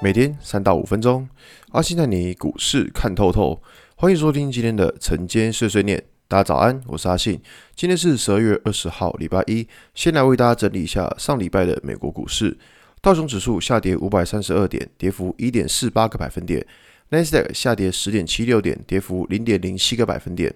[0.00, 1.28] 每天三到五分钟，
[1.72, 3.60] 阿信带你股市看透透。
[3.96, 6.00] 欢迎收听今天的晨间碎碎念。
[6.28, 7.42] 大家早安，我是阿信。
[7.74, 9.66] 今天是十二月二十号，礼拜一。
[9.96, 12.56] 先来为大家整理一下上礼拜的美国股市。
[13.02, 16.64] 道琼指数下跌五百三十二点，跌幅一点四八个百分点。
[17.10, 20.54] 纳斯达克下跌十点七六点，跌幅零点零七个百分点。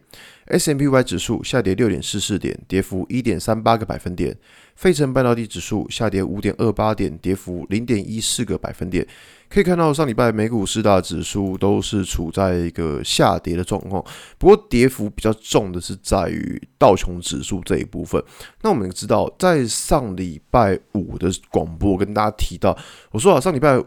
[0.49, 4.37] ；S M P Y 指数下跌六点四四点，跌幅一点三八个百分点。
[4.77, 9.07] 费城半导体指数下跌五点二八点，跌幅零点一四个百分点。
[9.49, 14.05] 可以看到，上礼拜美股四大指数都是处在一个下跌的状况，
[14.37, 18.23] 不过跌幅比较重的是在于道琼指数这一部分。
[18.63, 22.77] 那我们知道，在上礼拜五的广播跟大家提到，
[23.11, 23.83] 我说啊，上礼拜。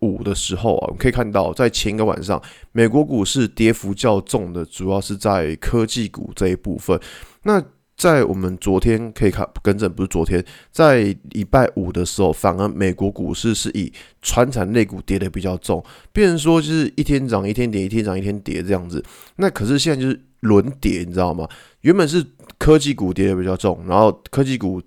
[0.00, 2.40] 五的时候啊，我们可以看到，在前一个晚上，
[2.72, 6.98] 美国股市跌幅较重的，主要是在科技股这一部分。
[7.42, 7.62] 那
[7.96, 19.04] 在我们昨天可以看，更正不是昨天，在礼拜五的时候，反而美国股市是以传产类股跌的比较重，变成说就是一天涨一天跌，一天涨一天跌这样子。
[19.36, 21.48] 那可是现在就是轮跌，你知道吗？
[21.80, 22.24] 原本是
[22.56, 24.80] 科技股跌的比较重，然后科技股。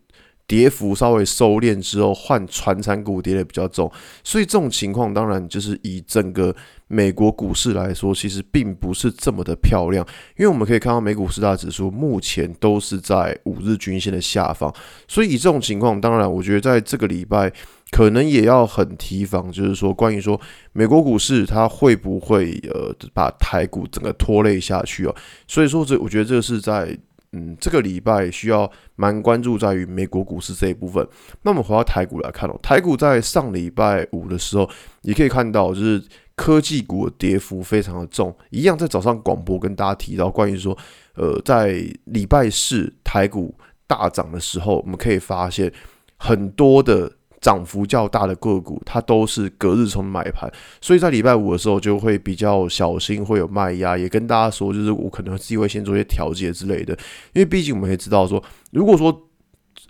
[0.52, 3.90] 跌幅稍微收敛之后，换传产股跌的比较重，
[4.22, 6.54] 所以这种情况当然就是以整个
[6.90, 10.06] 美国股市来说，其实并不是这么的漂亮。
[10.36, 14.76] 因为我们可以看到美股四大指数目前都是在五日均线的下方，
[15.08, 17.50] 所以以这种情况，当然我觉得在这个礼拜
[17.92, 20.38] 可能也要很提防，就是说关于说
[20.74, 25.16] 美国股市它会不会呃把台股整个拖累下去哦。
[25.48, 26.98] 所以说这我觉得这个是在。
[27.34, 31.08] 嗯，这个礼拜需要蛮关注在于美国股市这一部分。
[31.44, 34.70] 那我们回到台股来看哦，台股在上礼拜五的时候，
[35.02, 36.04] 也可以看到就是
[36.36, 38.36] 科技股的跌幅非常的重。
[38.50, 40.78] 一样在早上广播跟大家提到关于说，
[41.16, 43.56] 呃，在礼拜四台股
[43.88, 45.72] 大涨的时候，我们可以发现
[46.18, 47.12] 很多的。
[47.42, 53.98] 涨幅较大的个股，它都是隔日从买盘，所以在礼拜五的时候就会比较小心，会有卖压。
[53.98, 56.94] 也跟大家说，就是我可能自己会先做一些调节之类的，
[57.34, 58.42] 因为毕竟我们也知道说，
[58.72, 59.28] 如果说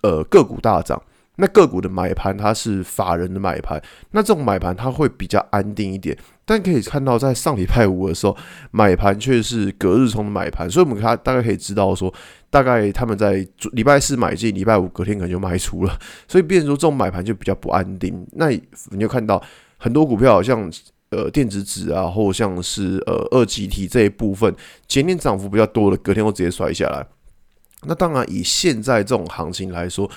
[0.01, 0.99] 呃个股大涨。
[1.41, 3.81] 那个股的买盘，它是法人的买盘，
[4.11, 6.15] 那这种买盘它会比较安定一点。
[6.45, 8.37] 但可以看到，在上礼拜五的时候，
[8.69, 12.13] 买盘却是隔日冲的买盘，所以我们看大概可以知道说，
[12.51, 15.97] 大概他们在礼拜四买进，礼拜五隔天可能就卖出了，
[16.27, 18.23] 所以变成说这种买盘就比较不安定。
[18.33, 19.41] 那你就看到
[19.77, 20.71] 很多股票，好像
[21.09, 24.53] 呃电子纸啊，或像是呃二极体这一部分，
[24.87, 27.03] 前天涨幅比较多的，隔天会直接摔下来。
[27.87, 30.07] 那当然，以现在这种行情来说。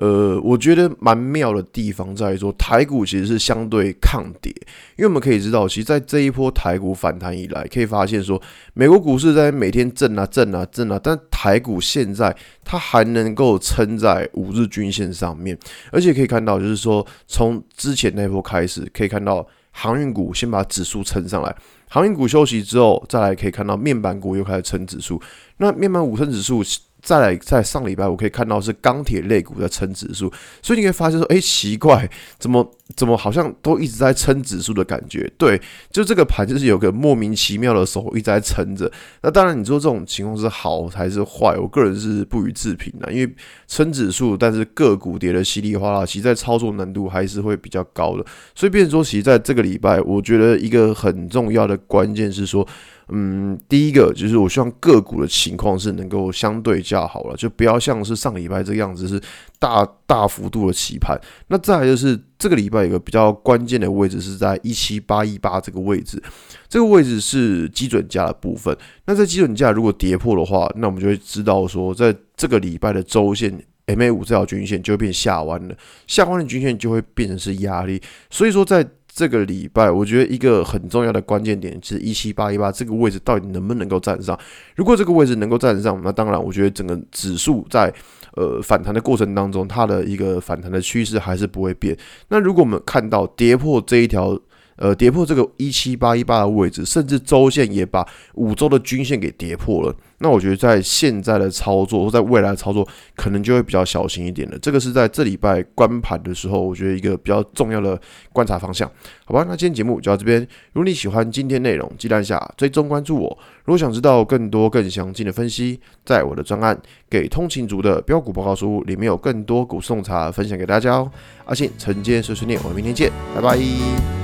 [0.00, 4.50] 呃，我觉得蛮妙的地方在于说，台股其实是相对抗跌，
[4.96, 8.40] 因为我们可以知道，其实，在这一波台股反弹以来，可以发现说，
[8.72, 12.34] 美国股市在每天震啊震啊震啊，但台股现在
[12.64, 15.58] 它还能够撑在五日均线上面，
[15.92, 21.54] 而且可以看到，就是说，从之前那波开始，可以看到航运股先把指数撑上来，
[21.90, 25.20] 航运股休息之后，再来可以看到面板股又开始撑指数，
[25.58, 26.64] 那面板五撑指数。
[27.02, 35.30] 再来，在上礼拜我可以看到是钢铁类股在撑指数，所以你会发现说，哎，奇怪，怎么怎么好像都一直在撑指数的感觉？
[35.38, 35.60] 对，
[35.90, 38.90] 就这个盘就是有个莫名其妙的手一直在撑着。
[39.22, 41.56] 那当然，你说这种情况是好还是坏？
[41.56, 43.34] 我个人是不予置评的，因为
[43.66, 48.24] 撑指数，但是个股跌得稀里哗啦，其实在操作难度还是会比较高的。
[48.54, 52.66] 所以，变说，其实在这个礼拜，我觉得一个很重要的关键是说。
[53.12, 59.20] 嗯，第一个就是我希望个股的情况是能够相对较好了，就不要像是上礼拜这个样子是
[59.58, 61.20] 大大幅度的起盘。
[61.48, 66.22] 那再来就是这个礼拜有个比较关键的位置是在一七八一八这个位置，
[66.68, 68.76] 这个位置是基准价的部分。
[69.06, 75.74] 那在基准价如果跌破的话，那我们就会知道说，在这个礼拜的周线 MA 五这条均线就会变下弯了，
[76.06, 78.00] 下弯的均线就会变成是压力。
[78.30, 84.38] 所以说在这个礼拜，我觉得一个很重要的关键点是一七八一八这个位置到底能不能够站上？
[84.76, 87.92] 如果这个位置能够站上，那当然，我觉得整个指数在
[88.36, 91.96] 呃反弹的过程当中，它的一个反弹的趋势还是不会变。
[92.28, 94.38] 那如果我们看到跌破这一条，
[94.80, 99.94] 呃，跌破这个一七八一八的位置，甚至周线也把五周的均线给跌破了。
[100.22, 104.58] 那我觉得在现在的操作或在未来的操作，可能就会比较小心一点了。
[104.58, 108.00] 这个是在这礼拜关盘的时候，我觉得一个比较重要的
[108.32, 108.90] 观察方向。
[109.26, 110.40] 好吧，那今天节目就到这边。
[110.72, 113.38] 如果你喜欢今天内容，记得按下追踪关注我。
[113.64, 116.74] 如果想知道更多更详尽的分析，在我的专案
[117.08, 121.10] 《给通勤族的标股报告书》里面有更多股送茶分享给大家哦。
[121.44, 124.19] 阿信晨间碎碎念，我们明天见，拜拜。